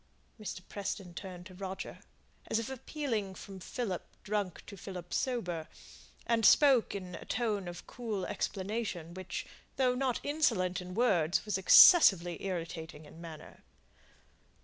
[0.39, 0.61] Mr.
[0.67, 1.99] Preston turned to Roger,
[2.47, 5.67] as if appealing from Philip drunk to Philip sober,
[6.25, 9.45] and spoke in a tone of cool explanation, which,
[9.75, 13.61] though not insolent in words, was excessively irritating in manner.